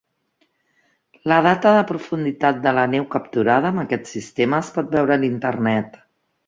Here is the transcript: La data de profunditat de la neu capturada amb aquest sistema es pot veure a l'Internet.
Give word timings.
La 1.31 1.37
data 1.49 1.73
de 1.75 1.83
profunditat 1.93 2.65
de 2.65 2.75
la 2.81 2.87
neu 2.97 3.07
capturada 3.17 3.73
amb 3.73 3.87
aquest 3.87 4.13
sistema 4.17 4.65
es 4.67 4.77
pot 4.79 4.93
veure 4.99 5.21
a 5.21 5.25
l'Internet. 5.27 6.07